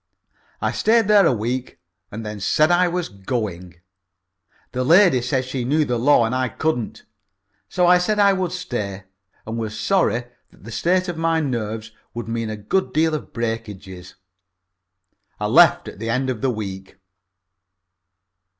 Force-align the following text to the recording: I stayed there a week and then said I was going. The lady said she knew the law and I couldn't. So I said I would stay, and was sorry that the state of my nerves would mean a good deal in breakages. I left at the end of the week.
I 0.61 0.71
stayed 0.71 1.07
there 1.07 1.27
a 1.27 1.31
week 1.31 1.79
and 2.11 2.25
then 2.25 2.39
said 2.39 2.71
I 2.71 2.87
was 2.87 3.07
going. 3.07 3.75
The 4.71 4.83
lady 4.83 5.21
said 5.21 5.45
she 5.45 5.63
knew 5.63 5.85
the 5.85 5.99
law 5.99 6.25
and 6.25 6.33
I 6.33 6.49
couldn't. 6.49 7.03
So 7.69 7.85
I 7.85 7.99
said 7.99 8.17
I 8.17 8.33
would 8.33 8.51
stay, 8.51 9.03
and 9.45 9.59
was 9.59 9.79
sorry 9.79 10.23
that 10.49 10.63
the 10.63 10.71
state 10.71 11.07
of 11.07 11.17
my 11.19 11.39
nerves 11.39 11.91
would 12.15 12.27
mean 12.27 12.49
a 12.49 12.57
good 12.57 12.93
deal 12.93 13.13
in 13.13 13.25
breakages. 13.25 14.15
I 15.39 15.45
left 15.45 15.87
at 15.87 15.99
the 15.99 16.09
end 16.09 16.31
of 16.31 16.41
the 16.41 16.49
week. 16.49 16.97